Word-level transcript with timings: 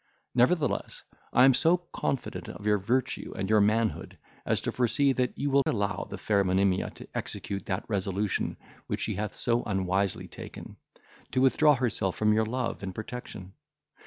Nevertheless, 0.33 1.03
I 1.31 1.45
am 1.45 1.53
so 1.53 1.77
confident 1.77 2.49
of 2.49 2.65
your 2.65 2.79
virtue 2.79 3.33
and 3.37 3.47
your 3.47 3.61
manhood, 3.61 4.17
as 4.47 4.59
to 4.61 4.71
foresee, 4.71 5.11
that 5.13 5.37
you 5.37 5.51
will 5.51 5.61
allow 5.67 6.07
the 6.09 6.17
fair 6.17 6.43
Monimia 6.43 6.89
to 6.95 7.07
execute 7.13 7.67
that 7.67 7.85
resolution 7.87 8.57
which 8.87 9.01
she 9.01 9.13
hath 9.13 9.35
so 9.35 9.61
unwisely 9.61 10.27
taken, 10.27 10.77
to 11.33 11.41
withdraw 11.41 11.75
herself 11.75 12.15
from 12.15 12.33
your 12.33 12.47
love 12.47 12.81
and 12.81 12.95
protection. 12.95 13.53